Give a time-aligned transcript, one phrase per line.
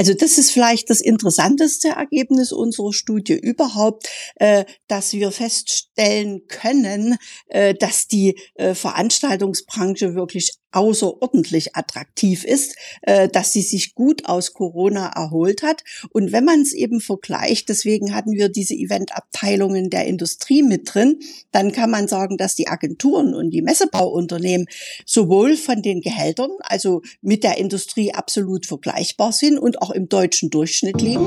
[0.00, 7.18] Also das ist vielleicht das interessanteste Ergebnis unserer Studie überhaupt, äh, dass wir feststellen können,
[7.48, 14.52] äh, dass die äh, Veranstaltungsbranche wirklich außerordentlich attraktiv ist, äh, dass sie sich gut aus
[14.52, 15.82] Corona erholt hat.
[16.12, 21.20] Und wenn man es eben vergleicht, deswegen hatten wir diese Eventabteilungen der Industrie mit drin,
[21.52, 24.66] dann kann man sagen, dass die Agenturen und die Messebauunternehmen
[25.04, 30.50] sowohl von den Gehältern, also mit der Industrie absolut vergleichbar sind und auch im deutschen
[30.50, 31.26] Durchschnitt liegen.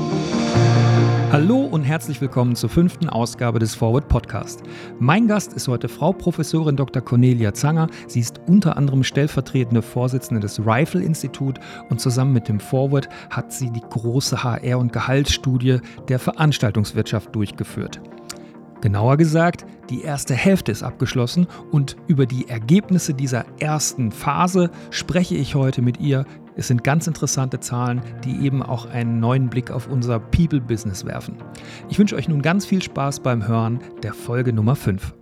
[1.34, 4.62] Hallo und herzlich willkommen zur fünften Ausgabe des Forward Podcast.
[5.00, 7.02] Mein Gast ist heute Frau Professorin Dr.
[7.02, 7.88] Cornelia Zanger.
[8.06, 11.58] Sie ist unter anderem stellvertretende Vorsitzende des Rifle Institut
[11.90, 18.00] und zusammen mit dem Forward hat sie die große HR- und Gehaltsstudie der Veranstaltungswirtschaft durchgeführt.
[18.80, 25.34] Genauer gesagt, die erste Hälfte ist abgeschlossen und über die Ergebnisse dieser ersten Phase spreche
[25.34, 26.26] ich heute mit ihr
[26.56, 31.36] es sind ganz interessante Zahlen, die eben auch einen neuen Blick auf unser People-Business werfen.
[31.88, 35.14] Ich wünsche euch nun ganz viel Spaß beim Hören der Folge Nummer 5.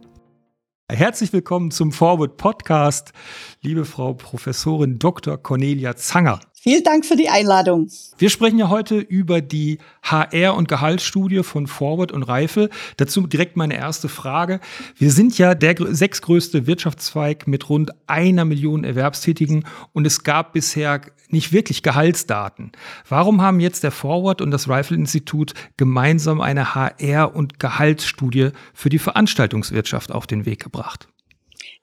[0.90, 3.12] Herzlich willkommen zum Forward Podcast,
[3.62, 5.38] liebe Frau Professorin Dr.
[5.38, 6.40] Cornelia Zanger.
[6.64, 7.88] Vielen Dank für die Einladung.
[8.18, 12.70] Wir sprechen ja heute über die HR- und Gehaltsstudie von Forward und Reifel.
[12.98, 14.60] Dazu direkt meine erste Frage.
[14.96, 21.00] Wir sind ja der sechstgrößte Wirtschaftszweig mit rund einer Million Erwerbstätigen und es gab bisher
[21.30, 22.70] nicht wirklich Gehaltsdaten.
[23.08, 28.88] Warum haben jetzt der Forward und das Reifel Institut gemeinsam eine HR- und Gehaltsstudie für
[28.88, 31.08] die Veranstaltungswirtschaft auf den Weg gebracht?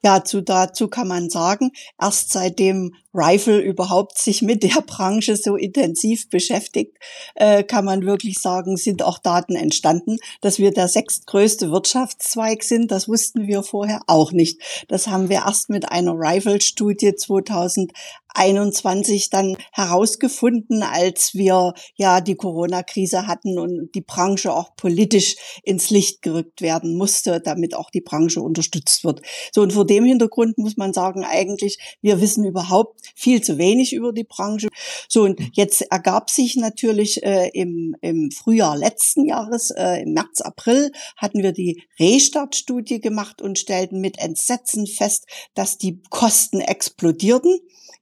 [0.02, 5.56] Ja, zu, dazu kann man sagen, erst seitdem Rifle überhaupt sich mit der Branche so
[5.56, 6.96] intensiv beschäftigt,
[7.34, 10.16] äh, kann man wirklich sagen, sind auch Daten entstanden.
[10.40, 14.60] Dass wir der sechstgrößte Wirtschaftszweig sind, das wussten wir vorher auch nicht.
[14.88, 17.92] Das haben wir erst mit einer Rifle-Studie 2000
[18.34, 25.90] 21 dann herausgefunden, als wir ja die Corona-Krise hatten und die Branche auch politisch ins
[25.90, 29.22] Licht gerückt werden musste, damit auch die Branche unterstützt wird.
[29.52, 33.92] So und vor dem Hintergrund muss man sagen, eigentlich wir wissen überhaupt viel zu wenig
[33.92, 34.68] über die Branche.
[35.08, 40.40] So und jetzt ergab sich natürlich äh, im, im Frühjahr letzten Jahres, äh, im März,
[40.40, 47.60] April, hatten wir die Restart-Studie gemacht und stellten mit Entsetzen fest, dass die Kosten explodierten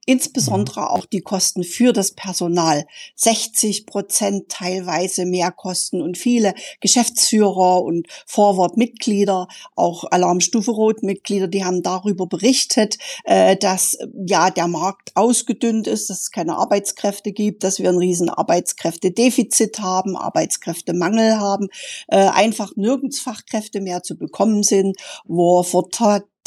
[0.09, 2.87] insbesondere auch die Kosten für das Personal.
[3.15, 12.25] 60 Prozent teilweise Mehrkosten und viele Geschäftsführer und Vorwortmitglieder, auch Alarmstufe Rot-Mitglieder, die haben darüber
[12.25, 17.89] berichtet, äh, dass ja der Markt ausgedünnt ist, dass es keine Arbeitskräfte gibt, dass wir
[17.89, 21.67] ein riesen Arbeitskräftedefizit haben, Arbeitskräftemangel haben,
[22.07, 25.91] äh, einfach nirgends Fachkräfte mehr zu bekommen sind, wo vor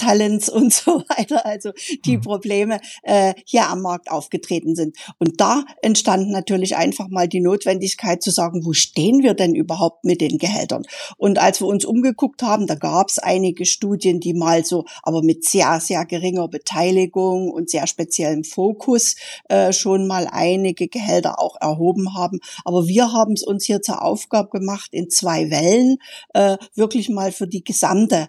[0.03, 1.73] Talents und so weiter, also
[2.05, 2.23] die mhm.
[2.23, 4.97] Probleme äh, hier am Markt aufgetreten sind.
[5.19, 10.05] Und da entstand natürlich einfach mal die Notwendigkeit zu sagen, wo stehen wir denn überhaupt
[10.05, 10.83] mit den Gehältern?
[11.17, 15.23] Und als wir uns umgeguckt haben, da gab es einige Studien, die mal so, aber
[15.23, 19.17] mit sehr, sehr geringer Beteiligung und sehr speziellem Fokus
[19.49, 22.41] äh, schon mal einige Gehälter auch erhoben haben.
[22.65, 25.99] Aber wir haben es uns hier zur Aufgabe gemacht, in zwei Wellen
[26.35, 28.29] äh, wirklich mal für die gesamte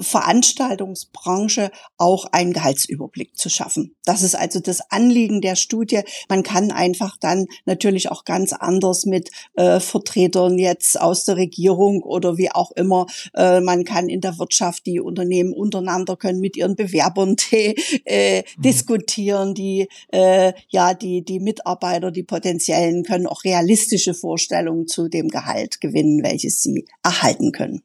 [0.00, 3.96] Veranstaltungsbranche auch einen Gehaltsüberblick zu schaffen.
[4.04, 6.00] Das ist also das Anliegen der Studie.
[6.28, 12.02] Man kann einfach dann natürlich auch ganz anders mit äh, Vertretern jetzt aus der Regierung
[12.02, 13.06] oder wie auch immer.
[13.34, 17.74] Äh, man kann in der Wirtschaft die Unternehmen untereinander können mit ihren Bewerbern die,
[18.04, 18.62] äh, mhm.
[18.62, 19.54] diskutieren.
[19.54, 25.80] Die äh, ja die die Mitarbeiter, die potenziellen können auch realistische Vorstellungen zu dem Gehalt
[25.80, 27.82] gewinnen, welches sie erhalten können.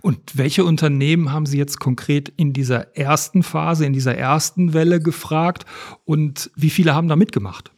[0.00, 5.00] Und welche Unternehmen haben Sie jetzt konkret in dieser ersten Phase, in dieser ersten Welle
[5.00, 5.64] gefragt
[6.04, 7.70] und wie viele haben da mitgemacht?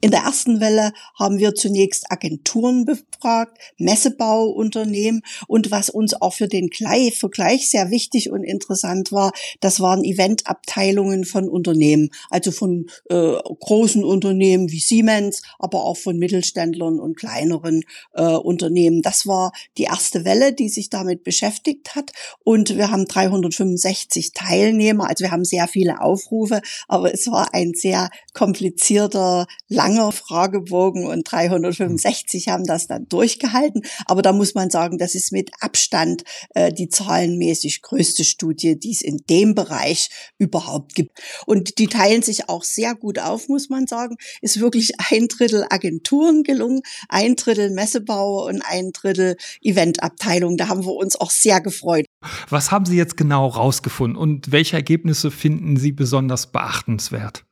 [0.00, 5.22] In der ersten Welle haben wir zunächst Agenturen befragt, Messebauunternehmen.
[5.46, 6.70] Und was uns auch für den
[7.12, 14.04] Vergleich sehr wichtig und interessant war, das waren Eventabteilungen von Unternehmen, also von äh, großen
[14.04, 17.82] Unternehmen wie Siemens, aber auch von Mittelständlern und kleineren
[18.12, 19.02] äh, Unternehmen.
[19.02, 22.12] Das war die erste Welle, die sich damit beschäftigt hat.
[22.44, 27.72] Und wir haben 365 Teilnehmer, also wir haben sehr viele Aufrufe, aber es war ein
[27.74, 33.82] sehr komplizierter, langer langer Fragebogen und 365 haben das dann durchgehalten.
[34.06, 38.92] Aber da muss man sagen, das ist mit Abstand äh, die zahlenmäßig größte Studie, die
[38.92, 40.08] es in dem Bereich
[40.38, 41.20] überhaupt gibt.
[41.46, 44.16] Und die teilen sich auch sehr gut auf, muss man sagen.
[44.40, 50.56] Ist wirklich ein Drittel Agenturen gelungen, ein Drittel Messebau und ein Drittel Eventabteilung.
[50.56, 52.06] Da haben wir uns auch sehr gefreut.
[52.48, 57.44] Was haben Sie jetzt genau rausgefunden und welche Ergebnisse finden Sie besonders beachtenswert?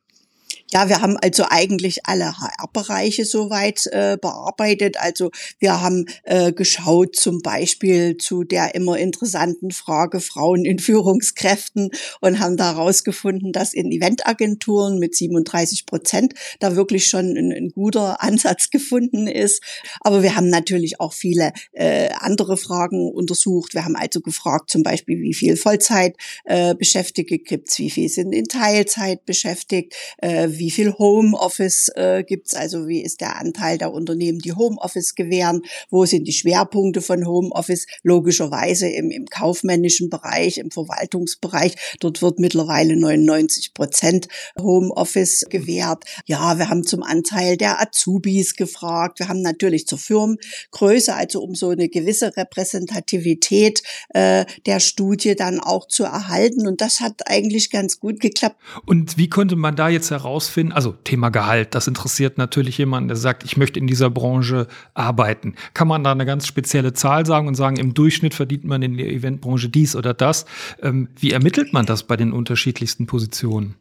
[0.73, 4.97] Ja, wir haben also eigentlich alle HR-Bereiche soweit äh, bearbeitet.
[4.99, 5.29] Also
[5.59, 11.91] wir haben äh, geschaut zum Beispiel zu der immer interessanten Frage Frauen in Führungskräften
[12.21, 17.69] und haben da herausgefunden, dass in Eventagenturen mit 37 Prozent da wirklich schon ein, ein,
[17.69, 19.61] guter Ansatz gefunden ist.
[19.99, 23.75] Aber wir haben natürlich auch viele äh, andere Fragen untersucht.
[23.75, 28.45] Wir haben also gefragt zum Beispiel, wie viel Vollzeitbeschäftigte äh, gibt's, wie viel sind in
[28.45, 34.39] Teilzeit beschäftigt, äh, wie viel Homeoffice äh, gibt's, also wie ist der Anteil der Unternehmen,
[34.39, 40.71] die Homeoffice gewähren, wo sind die Schwerpunkte von Homeoffice, logischerweise im, im kaufmännischen Bereich, im
[40.71, 46.05] Verwaltungsbereich, dort wird mittlerweile 99 Prozent Homeoffice gewährt.
[46.27, 51.55] Ja, wir haben zum Anteil der Azubis gefragt, wir haben natürlich zur Firmengröße, also um
[51.55, 53.83] so eine gewisse Repräsentativität
[54.13, 56.65] äh, der Studie dann auch zu erhalten.
[56.65, 58.55] Und das hat eigentlich ganz gut geklappt.
[58.85, 60.09] Und wie konnte man da jetzt
[60.43, 64.67] herausfinden, also Thema Gehalt, das interessiert natürlich jemanden, der sagt, ich möchte in dieser Branche
[64.93, 65.55] arbeiten.
[65.73, 68.97] Kann man da eine ganz spezielle Zahl sagen und sagen, im Durchschnitt verdient man in
[68.97, 70.45] der Eventbranche dies oder das?
[70.81, 73.75] Ähm, wie ermittelt man das bei den unterschiedlichsten Positionen?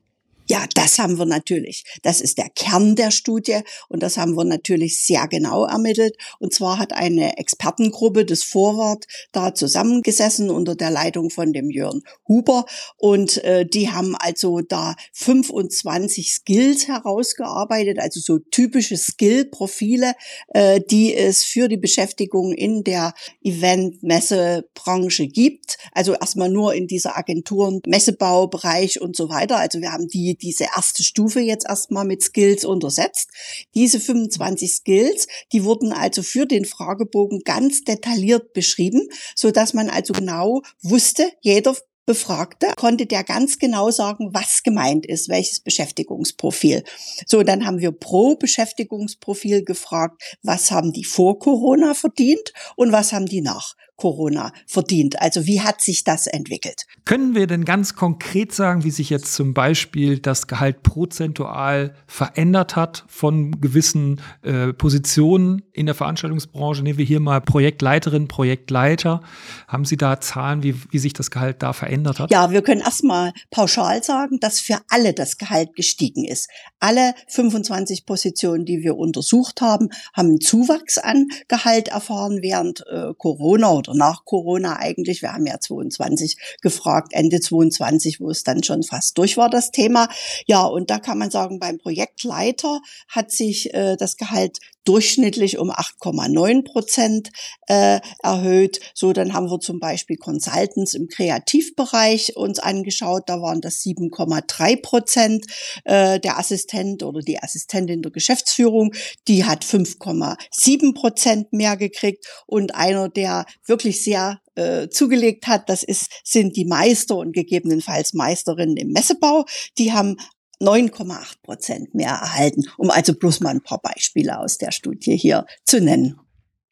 [0.52, 1.82] Ja, das haben wir natürlich.
[2.02, 6.14] Das ist der Kern der Studie und das haben wir natürlich sehr genau ermittelt.
[6.40, 12.02] Und zwar hat eine Expertengruppe des Vorwort da zusammengesessen unter der Leitung von dem Jörn
[12.28, 12.66] Huber
[12.99, 20.12] und äh, die haben also da 25 Skills herausgearbeitet, also so typische Skill-Profile,
[20.48, 25.78] äh, die es für die Beschäftigung in der Event-Messe-Branche gibt.
[25.93, 29.56] Also erstmal nur in dieser Agenturen, Messebaubereich und so weiter.
[29.56, 33.30] Also wir haben die diese erste Stufe jetzt erstmal mit Skills untersetzt.
[33.74, 39.88] Diese 25 Skills, die wurden also für den Fragebogen ganz detailliert beschrieben, so dass man
[39.88, 46.82] also genau wusste, jeder Befragte konnte der ganz genau sagen, was gemeint ist, welches Beschäftigungsprofil.
[47.26, 53.12] So, dann haben wir pro Beschäftigungsprofil gefragt, was haben die vor Corona verdient und was
[53.12, 55.22] haben die nach Corona verdient.
[55.22, 56.87] Also wie hat sich das entwickelt?
[57.04, 62.75] Können wir denn ganz konkret sagen, wie sich jetzt zum Beispiel das Gehalt prozentual verändert
[62.75, 66.82] hat von gewissen äh, Positionen in der Veranstaltungsbranche?
[66.82, 69.20] Nehmen wir hier mal Projektleiterin, Projektleiter.
[69.69, 72.32] Haben Sie da Zahlen, wie, wie sich das Gehalt da verändert hat?
[72.32, 76.48] Ja, wir können erstmal pauschal sagen, dass für alle das Gehalt gestiegen ist.
[76.81, 83.14] Alle 25 Positionen, die wir untersucht haben, haben einen Zuwachs an Gehalt erfahren während äh,
[83.16, 85.22] Corona oder nach Corona eigentlich.
[85.22, 89.70] Wir haben ja 22 gefragt, Ende 22, wo es dann schon fast durch war, das
[89.70, 90.08] Thema.
[90.46, 95.70] Ja, und da kann man sagen, beim Projektleiter hat sich äh, das Gehalt durchschnittlich um
[95.70, 97.31] 8,9 Prozent
[97.69, 98.81] äh, erhöht.
[98.94, 103.25] So, dann haben wir zum Beispiel Consultants im Kreativbereich uns angeschaut.
[103.26, 105.46] Da waren das 7,3 Prozent.
[105.84, 108.93] Äh, der Assistent oder die Assistentin der Geschäftsführung,
[109.29, 112.26] die hat 5,7 Prozent mehr gekriegt.
[112.46, 118.12] Und einer, der wirklich sehr äh, zugelegt hat, das ist, sind die Meister und gegebenenfalls
[118.12, 119.44] Meisterinnen im Messebau.
[119.79, 120.17] Die haben
[120.62, 125.44] 9,8 Prozent mehr erhalten, um also bloß mal ein paar Beispiele aus der Studie hier
[125.64, 126.18] zu nennen.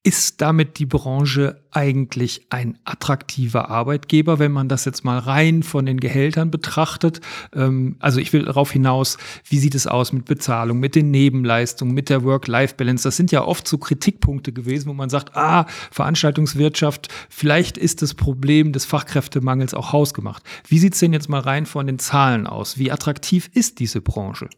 [0.03, 5.85] Ist damit die Branche eigentlich ein attraktiver Arbeitgeber, wenn man das jetzt mal rein von
[5.85, 7.21] den Gehältern betrachtet?
[7.55, 11.93] Ähm, also ich will darauf hinaus, wie sieht es aus mit Bezahlung, mit den Nebenleistungen,
[11.93, 13.03] mit der Work-Life-Balance?
[13.03, 18.15] Das sind ja oft so Kritikpunkte gewesen, wo man sagt, ah, Veranstaltungswirtschaft, vielleicht ist das
[18.15, 20.43] Problem des Fachkräftemangels auch hausgemacht.
[20.67, 22.79] Wie sieht es denn jetzt mal rein von den Zahlen aus?
[22.79, 24.49] Wie attraktiv ist diese Branche?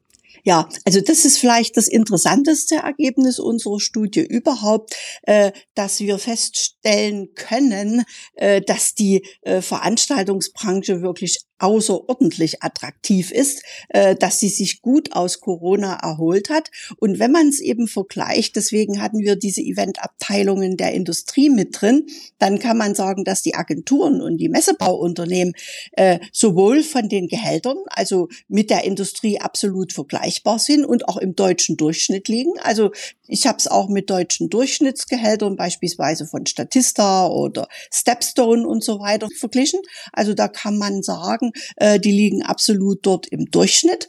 [0.44, 7.32] Ja, also das ist vielleicht das interessanteste Ergebnis unserer Studie überhaupt, äh, dass wir feststellen
[7.34, 15.12] können, äh, dass die äh, Veranstaltungsbranche wirklich außerordentlich attraktiv ist, äh, dass sie sich gut
[15.12, 16.70] aus Corona erholt hat.
[16.98, 22.06] Und wenn man es eben vergleicht, deswegen hatten wir diese Eventabteilungen der Industrie mit drin,
[22.38, 25.54] dann kann man sagen, dass die Agenturen und die Messebauunternehmen
[25.92, 31.36] äh, sowohl von den Gehältern, also mit der Industrie absolut vergleichbar sind und auch im
[31.36, 32.58] deutschen Durchschnitt liegen.
[32.60, 32.90] Also
[33.28, 39.28] ich habe es auch mit deutschen Durchschnittsgehältern beispielsweise von Statista oder Stepstone und so weiter
[39.38, 39.80] verglichen.
[40.12, 44.06] Also da kann man sagen, die liegen absolut dort im Durchschnitt.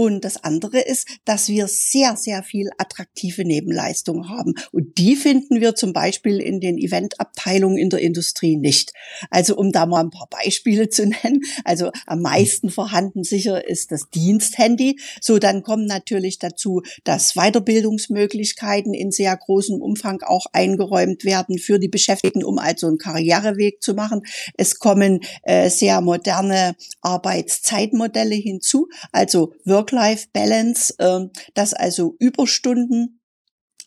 [0.00, 4.54] Und das andere ist, dass wir sehr, sehr viel attraktive Nebenleistungen haben.
[4.72, 8.94] Und die finden wir zum Beispiel in den Eventabteilungen in der Industrie nicht.
[9.28, 11.42] Also um da mal ein paar Beispiele zu nennen.
[11.64, 14.98] Also am meisten vorhanden sicher ist das Diensthandy.
[15.20, 21.58] So, dann kommen natürlich dazu, dass Weiterbildungs Bildungsmöglichkeiten in sehr großem Umfang auch eingeräumt werden
[21.58, 24.22] für die Beschäftigten, um also einen Karriereweg zu machen.
[24.56, 33.19] Es kommen äh, sehr moderne Arbeitszeitmodelle hinzu, also Work Work-Life-Balance, äh, dass also Überstunden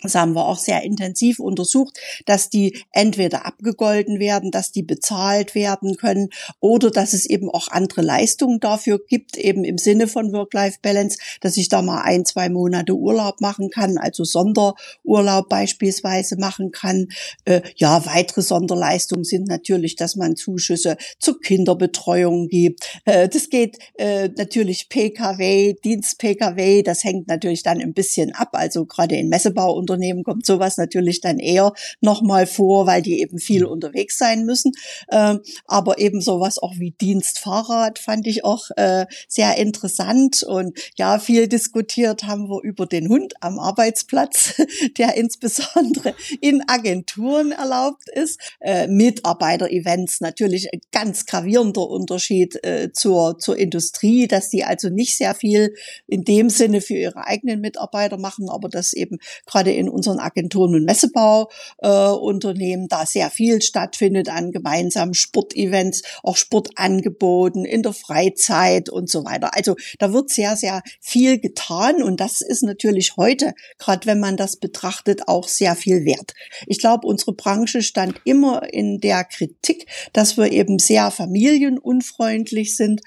[0.04, 5.56] das haben wir auch sehr intensiv untersucht, dass die entweder abgegolten werden, dass die bezahlt
[5.56, 6.30] werden können
[6.60, 11.58] oder dass es eben auch andere Leistungen dafür gibt, eben im Sinne von Work-Life-Balance, dass
[11.58, 17.08] ich da mal ein, zwei Monate Urlaub machen kann, also Sonderurlaub beispielsweise machen kann.
[17.46, 23.02] Äh, ja, weitere Sonderleistungen sind natürlich, dass man Zuschüsse zur Kinderbetreuung gibt.
[23.06, 28.86] Äh, das geht äh, natürlich PKW, Dienst-PKW, das hängt natürlich dann ein bisschen ab, also
[28.86, 33.66] gerade in Messebau Unternehmen kommt sowas natürlich dann eher nochmal vor, weil die eben viel
[33.66, 33.72] mhm.
[33.72, 34.72] unterwegs sein müssen.
[35.12, 40.44] Ähm, aber eben sowas auch wie Dienstfahrrad fand ich auch äh, sehr interessant.
[40.44, 44.62] Und ja, viel diskutiert haben wir über den Hund am Arbeitsplatz,
[44.98, 48.40] der insbesondere in Agenturen erlaubt ist.
[48.60, 55.18] Äh, Mitarbeiter-Events natürlich ein ganz gravierender Unterschied äh, zur, zur Industrie, dass die also nicht
[55.18, 55.76] sehr viel
[56.08, 60.20] in dem Sinne für ihre eigenen Mitarbeiter machen, aber dass eben gerade in in unseren
[60.20, 67.94] Agenturen und Messebauunternehmen äh, da sehr viel stattfindet an gemeinsamen Sportevents, auch Sportangeboten in der
[67.94, 69.56] Freizeit und so weiter.
[69.56, 74.38] Also da wird sehr, sehr viel getan und das ist natürlich heute, gerade wenn man
[74.38, 76.34] das betrachtet, auch sehr viel wert.
[76.68, 83.02] Ich glaube, unsere Branche stand immer in der Kritik, dass wir eben sehr familienunfreundlich sind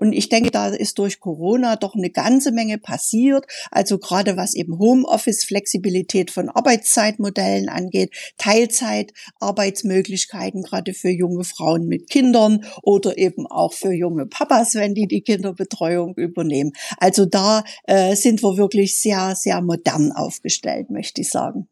[0.00, 3.46] und ich denke, da ist durch Corona doch eine ganze Menge passiert.
[3.70, 11.86] Also gerade was eben Homeoffice, Flexibilität von Arbeitszeitmodellen angeht, Teilzeit, Arbeitsmöglichkeiten gerade für junge Frauen
[11.86, 16.72] mit Kindern oder eben auch für junge Papas, wenn die die Kinderbetreuung übernehmen.
[16.96, 21.68] Also da äh, sind wir wirklich sehr, sehr modern aufgestellt, möchte ich sagen.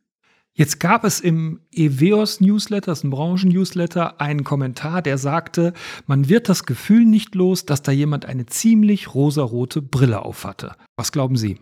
[0.59, 5.73] Jetzt gab es im EVEOS Newsletter, das ist ein Branchen-Newsletter, einen Kommentar, der sagte,
[6.09, 10.73] man wird das Gefühl nicht los, dass da jemand eine ziemlich rosarote Brille aufhatte.
[10.97, 11.61] Was glauben Sie?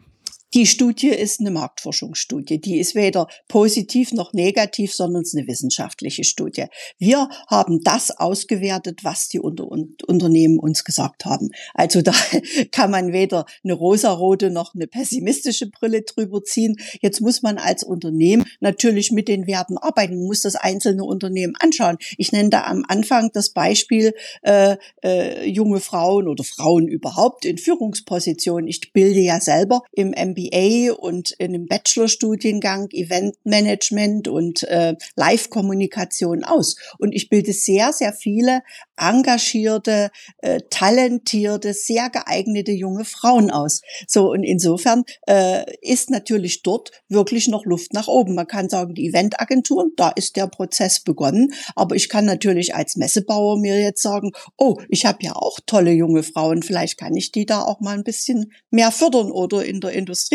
[0.57, 2.59] Die Studie ist eine Marktforschungsstudie.
[2.59, 6.65] Die ist weder positiv noch negativ, sondern es ist eine wissenschaftliche Studie.
[6.97, 11.51] Wir haben das ausgewertet, was die Unter Unternehmen uns gesagt haben.
[11.75, 12.15] Also da
[12.73, 16.79] kann man weder eine rosarote noch eine pessimistische Brille drüber ziehen.
[17.03, 21.55] Jetzt muss man als Unternehmen natürlich mit den Werten arbeiten, man muss das einzelne Unternehmen
[21.59, 21.99] anschauen.
[22.17, 27.59] Ich nenne da am Anfang das Beispiel äh, äh, junge Frauen oder Frauen überhaupt in
[27.59, 28.69] Führungspositionen.
[28.69, 36.45] Ich bilde ja selber im MBA MBA und in einem Bachelorstudiengang Eventmanagement und äh, Live-Kommunikation
[36.45, 36.77] aus.
[36.99, 38.63] Und ich bilde sehr, sehr viele
[38.97, 43.83] engagierte, äh, talentierte, sehr geeignete junge Frauen aus.
[44.07, 48.35] So und insofern äh, ist natürlich dort wirklich noch Luft nach oben.
[48.35, 52.97] Man kann sagen, die Eventagenturen, da ist der Prozess begonnen, aber ich kann natürlich als
[52.97, 57.33] Messebauer mir jetzt sagen, oh, ich habe ja auch tolle junge Frauen, vielleicht kann ich
[57.33, 60.26] die da auch mal ein bisschen mehr fördern oder in der Industrie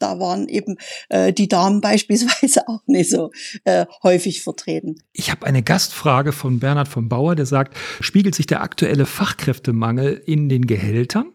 [0.00, 0.76] da waren eben
[1.08, 3.30] äh, die Damen beispielsweise auch nicht so
[3.64, 5.02] äh, häufig vertreten.
[5.12, 10.20] Ich habe eine Gastfrage von Bernhard von Bauer, der sagt, spiegelt sich der aktuelle Fachkräftemangel
[10.26, 11.32] in den Gehältern?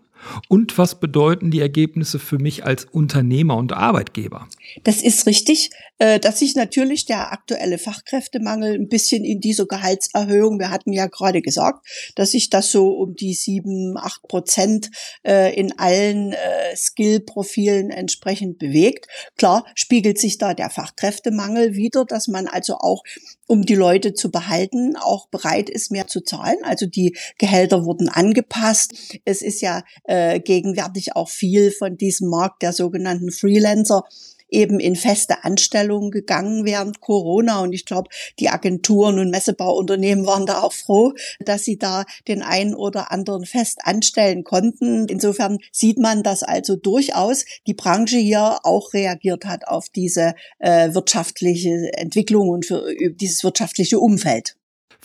[0.49, 4.47] Und was bedeuten die Ergebnisse für mich als Unternehmer und Arbeitgeber?
[4.83, 10.59] Das ist richtig, äh, dass sich natürlich der aktuelle Fachkräftemangel ein bisschen in dieser Gehaltserhöhung,
[10.59, 14.89] wir hatten ja gerade gesagt, dass sich das so um die sieben, acht Prozent
[15.25, 19.07] äh, in allen äh, Skill-Profilen entsprechend bewegt.
[19.37, 23.03] Klar spiegelt sich da der Fachkräftemangel wieder, dass man also auch
[23.47, 26.57] um die Leute zu behalten, auch bereit ist, mehr zu zahlen.
[26.63, 28.93] Also die Gehälter wurden angepasst.
[29.23, 34.03] Es ist ja äh, gegenwärtig auch viel von diesem Markt der sogenannten Freelancer
[34.49, 37.61] eben in feste Anstellungen gegangen während Corona.
[37.61, 42.41] Und ich glaube, die Agenturen und Messebauunternehmen waren da auch froh, dass sie da den
[42.41, 45.07] einen oder anderen fest anstellen konnten.
[45.07, 50.93] Insofern sieht man, dass also durchaus die Branche hier auch reagiert hat auf diese äh,
[50.93, 54.55] wirtschaftliche Entwicklung und für dieses wirtschaftliche Umfeld.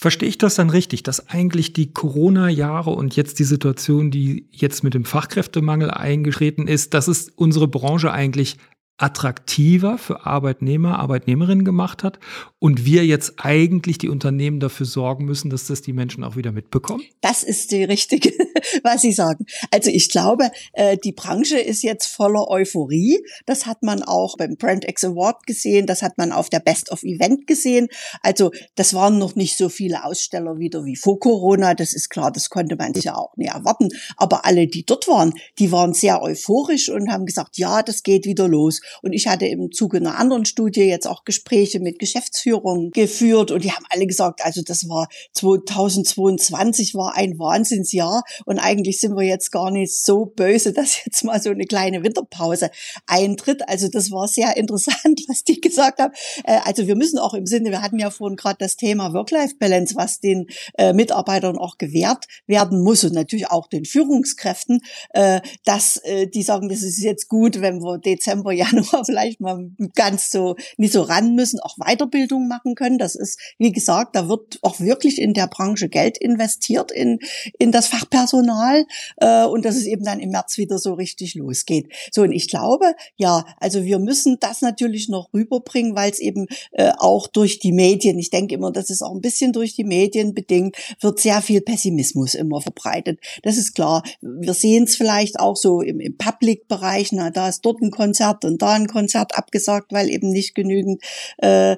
[0.00, 4.82] Verstehe ich das dann richtig, dass eigentlich die Corona-Jahre und jetzt die Situation, die jetzt
[4.82, 8.56] mit dem Fachkräftemangel eingetreten ist, dass es unsere Branche eigentlich
[8.96, 12.18] attraktiver für Arbeitnehmer, Arbeitnehmerinnen gemacht hat
[12.60, 16.52] und wir jetzt eigentlich die Unternehmen dafür sorgen müssen, dass das die Menschen auch wieder
[16.52, 17.02] mitbekommen?
[17.22, 18.32] Das ist die richtige,
[18.82, 19.46] was Sie sagen.
[19.70, 23.18] Also ich glaube, äh, die Branche ist jetzt voller Euphorie.
[23.46, 26.92] Das hat man auch beim Brand X Award gesehen, das hat man auf der Best
[26.92, 27.88] of Event gesehen.
[28.22, 31.74] Also das waren noch nicht so viele Aussteller wieder wie vor Corona.
[31.74, 33.88] Das ist klar, das konnte man sich ja auch nicht erwarten.
[34.18, 38.26] Aber alle, die dort waren, die waren sehr euphorisch und haben gesagt, ja, das geht
[38.26, 38.82] wieder los.
[39.00, 43.50] Und ich hatte im Zuge einer anderen Studie jetzt auch Gespräche mit Geschäftsführern Marktführung geführt
[43.50, 49.14] und die haben alle gesagt, also das war 2022 war ein Wahnsinnsjahr und eigentlich sind
[49.16, 52.70] wir jetzt gar nicht so böse, dass jetzt mal so eine kleine Winterpause
[53.06, 53.68] eintritt.
[53.68, 56.12] Also das war sehr interessant, was die gesagt haben.
[56.44, 59.94] Äh, also wir müssen auch im Sinne, wir hatten ja vorhin gerade das Thema Work-Life-Balance,
[59.96, 60.46] was den
[60.78, 64.80] äh, Mitarbeitern auch gewährt werden muss und natürlich auch den Führungskräften,
[65.10, 66.00] äh, dass
[66.34, 70.92] die sagen, das ist jetzt gut, wenn wir Dezember, Januar vielleicht mal ganz so nicht
[70.92, 72.98] so ran müssen, auch Weiterbildung machen können.
[72.98, 77.18] Das ist, wie gesagt, da wird auch wirklich in der Branche Geld investiert in,
[77.58, 81.88] in das Fachpersonal äh, und dass es eben dann im März wieder so richtig losgeht.
[82.12, 86.46] So, und ich glaube, ja, also wir müssen das natürlich noch rüberbringen, weil es eben
[86.72, 89.84] äh, auch durch die Medien, ich denke immer, das ist auch ein bisschen durch die
[89.84, 93.20] Medien bedingt, wird sehr viel Pessimismus immer verbreitet.
[93.42, 94.02] Das ist klar.
[94.20, 98.44] Wir sehen es vielleicht auch so im, im Public-Bereich, na, da ist dort ein Konzert
[98.44, 101.02] und da ein Konzert abgesagt, weil eben nicht genügend
[101.38, 101.76] äh,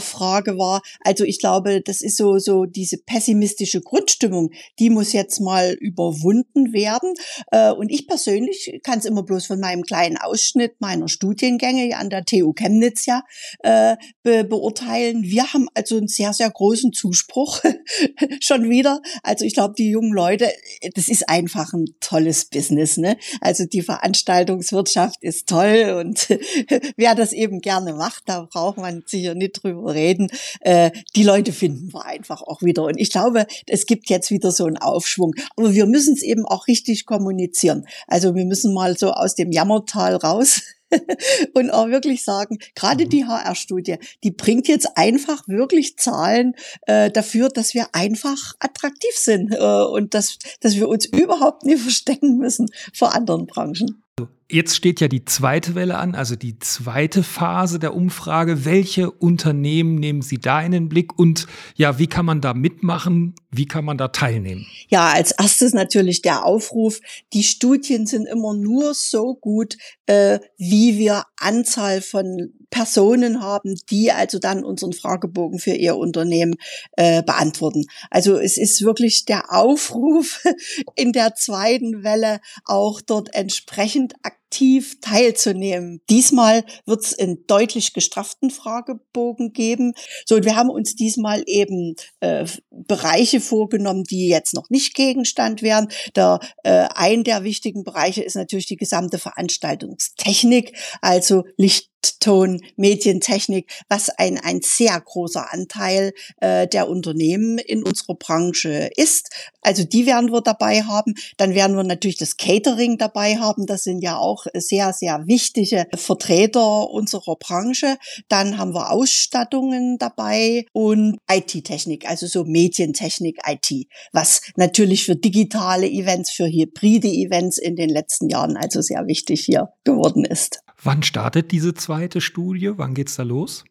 [0.00, 0.82] Nachfrage war.
[1.00, 6.72] Also ich glaube, das ist so, so diese pessimistische Grundstimmung, die muss jetzt mal überwunden
[6.72, 7.14] werden.
[7.50, 12.10] Äh, und ich persönlich kann es immer bloß von meinem kleinen Ausschnitt meiner Studiengänge an
[12.10, 13.22] der TU Chemnitz ja
[13.60, 15.22] äh, be beurteilen.
[15.22, 17.60] Wir haben also einen sehr, sehr großen Zuspruch
[18.40, 19.00] schon wieder.
[19.22, 20.50] Also ich glaube, die jungen Leute,
[20.94, 22.96] das ist einfach ein tolles Business.
[22.96, 23.16] Ne?
[23.40, 26.28] Also die Veranstaltungswirtschaft ist toll und
[26.96, 30.28] wer das eben gerne macht, da braucht man sicher nicht drüber reden.
[30.60, 32.84] Äh, die Leute finden wir einfach auch wieder.
[32.84, 35.34] Und ich glaube, es gibt jetzt wieder so einen Aufschwung.
[35.56, 37.86] Aber wir müssen es eben auch richtig kommunizieren.
[38.06, 40.62] Also wir müssen mal so aus dem Jammertal raus.
[41.54, 46.54] und auch wirklich sagen, gerade die HR-Studie, die bringt jetzt einfach wirklich Zahlen
[46.86, 51.80] äh, dafür, dass wir einfach attraktiv sind äh, und dass, dass wir uns überhaupt nicht
[51.80, 54.02] verstecken müssen vor anderen Branchen.
[54.50, 58.64] Jetzt steht ja die zweite Welle an, also die zweite Phase der Umfrage.
[58.64, 61.46] Welche Unternehmen nehmen Sie da in den Blick und
[61.76, 63.36] ja, wie kann man da mitmachen?
[63.52, 64.66] Wie kann man da teilnehmen?
[64.88, 67.00] Ja, als erstes natürlich der Aufruf.
[67.32, 74.12] Die Studien sind immer nur so gut, äh, wie wir Anzahl von Personen haben, die
[74.12, 76.54] also dann unseren Fragebogen für ihr Unternehmen
[76.96, 77.84] äh, beantworten.
[78.10, 80.42] Also es ist wirklich der Aufruf
[80.94, 84.14] in der zweiten Welle auch dort entsprechend
[84.50, 86.00] aktiv teilzunehmen.
[86.10, 89.94] Diesmal wird es einen deutlich gestrafften Fragebogen geben.
[90.26, 95.62] So, und wir haben uns diesmal eben äh, Bereiche vorgenommen, die jetzt noch nicht Gegenstand
[95.62, 95.88] wären.
[96.16, 101.89] Der, äh, ein der wichtigen Bereiche ist natürlich die gesamte Veranstaltungstechnik, also Licht
[102.20, 109.30] Ton, Medientechnik, was ein, ein sehr großer Anteil äh, der Unternehmen in unserer Branche ist.
[109.62, 111.14] Also die werden wir dabei haben.
[111.36, 113.66] Dann werden wir natürlich das Catering dabei haben.
[113.66, 117.96] Das sind ja auch sehr, sehr wichtige Vertreter unserer Branche.
[118.28, 125.88] Dann haben wir Ausstattungen dabei und IT-Technik, also so Medientechnik, IT, was natürlich für digitale
[125.88, 130.60] Events, für hybride Events in den letzten Jahren also sehr wichtig hier geworden ist.
[130.82, 132.72] Wann startet diese zweite Studie?
[132.76, 133.64] Wann geht's da los?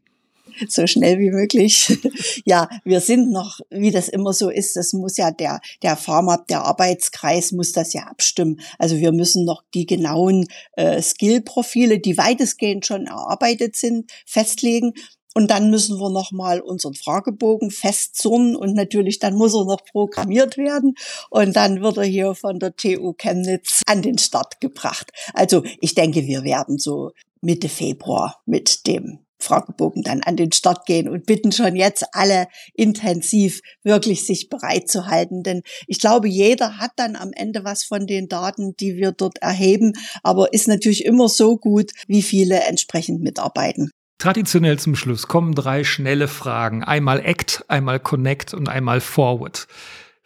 [0.67, 1.97] So schnell wie möglich.
[2.45, 6.43] ja, wir sind noch, wie das immer so ist, das muss ja der, der Pharma,
[6.49, 8.59] der Arbeitskreis muss das ja abstimmen.
[8.77, 14.93] Also wir müssen noch die genauen äh, Skillprofile, die weitestgehend schon erarbeitet sind, festlegen.
[15.35, 20.57] Und dann müssen wir nochmal unseren Fragebogen festzurren und natürlich dann muss er noch programmiert
[20.57, 20.95] werden
[21.29, 25.11] und dann wird er hier von der TU Chemnitz an den Start gebracht.
[25.33, 30.85] Also ich denke, wir werden so Mitte Februar mit dem Fragebogen dann an den Start
[30.85, 35.43] gehen und bitten schon jetzt alle intensiv wirklich sich bereit zu halten.
[35.43, 39.39] Denn ich glaube, jeder hat dann am Ende was von den Daten, die wir dort
[39.39, 43.91] erheben, aber ist natürlich immer so gut, wie viele entsprechend mitarbeiten.
[44.19, 46.83] Traditionell zum Schluss kommen drei schnelle Fragen.
[46.83, 49.67] Einmal Act, einmal Connect und einmal Forward.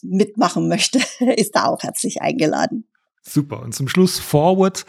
[0.51, 1.01] mitmachen möchte,
[1.37, 2.85] ist da auch herzlich eingeladen.
[3.23, 3.63] Super.
[3.63, 4.87] Und zum Schluss Forward.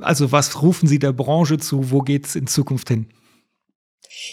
[0.00, 1.90] Also was rufen Sie der Branche zu?
[1.90, 3.06] Wo geht es in Zukunft hin?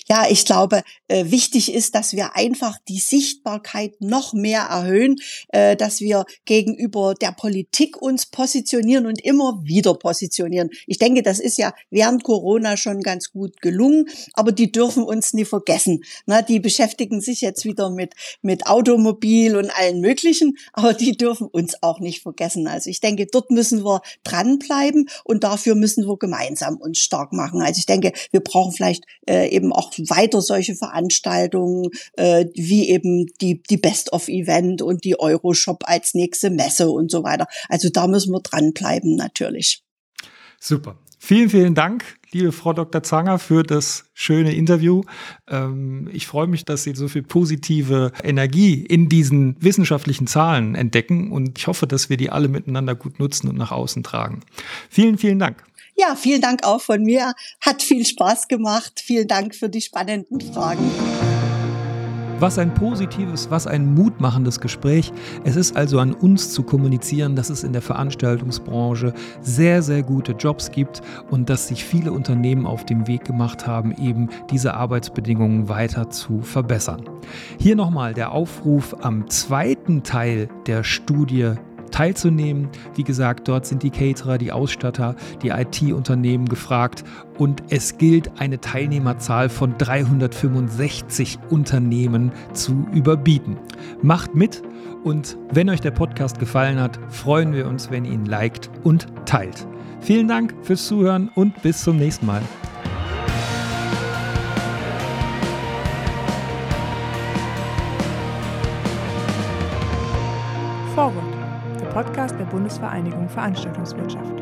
[0.07, 5.17] Ja, ich glaube, äh, wichtig ist, dass wir einfach die Sichtbarkeit noch mehr erhöhen,
[5.49, 10.69] äh, dass wir gegenüber der Politik uns positionieren und immer wieder positionieren.
[10.87, 15.33] Ich denke, das ist ja während Corona schon ganz gut gelungen, aber die dürfen uns
[15.33, 16.03] nie vergessen.
[16.25, 21.47] Na, die beschäftigen sich jetzt wieder mit, mit Automobil und allen möglichen, aber die dürfen
[21.47, 22.67] uns auch nicht vergessen.
[22.67, 27.61] Also ich denke, dort müssen wir dranbleiben und dafür müssen wir gemeinsam uns stark machen.
[27.61, 33.27] Also ich denke, wir brauchen vielleicht äh, eben auch weiter solche Veranstaltungen äh, wie eben
[33.41, 37.47] die, die Best-of-Event und die Euroshop als nächste Messe und so weiter.
[37.69, 39.83] Also da müssen wir dranbleiben natürlich.
[40.59, 40.97] Super.
[41.25, 43.01] Vielen, vielen Dank, liebe Frau Dr.
[43.01, 45.03] Zanger, für das schöne Interview.
[45.47, 51.31] Ähm, ich freue mich, dass Sie so viel positive Energie in diesen wissenschaftlichen Zahlen entdecken
[51.31, 54.41] und ich hoffe, dass wir die alle miteinander gut nutzen und nach außen tragen.
[54.89, 55.63] Vielen, vielen Dank.
[55.95, 57.33] Ja, vielen Dank auch von mir.
[57.61, 59.01] Hat viel Spaß gemacht.
[59.03, 60.89] Vielen Dank für die spannenden Fragen.
[62.39, 65.13] Was ein positives, was ein mutmachendes Gespräch.
[65.45, 70.33] Es ist also an uns zu kommunizieren, dass es in der Veranstaltungsbranche sehr, sehr gute
[70.33, 75.69] Jobs gibt und dass sich viele Unternehmen auf dem Weg gemacht haben, eben diese Arbeitsbedingungen
[75.69, 77.07] weiter zu verbessern.
[77.59, 81.53] Hier nochmal der Aufruf am zweiten Teil der Studie
[81.93, 82.67] teilzunehmen.
[82.95, 87.03] Wie gesagt, dort sind die Caterer, die Ausstatter, die IT-Unternehmen gefragt
[87.37, 93.57] und es gilt eine Teilnehmerzahl von 365 Unternehmen zu überbieten.
[94.01, 94.61] Macht mit
[95.03, 99.07] und wenn euch der Podcast gefallen hat, freuen wir uns, wenn ihr ihn liked und
[99.25, 99.67] teilt.
[100.01, 102.41] Vielen Dank fürs Zuhören und bis zum nächsten Mal.
[112.63, 114.41] Bundesvereinigung Veranstaltungswirtschaft.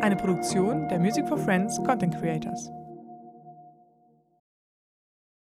[0.00, 2.72] Eine Produktion der Music for Friends Content Creators.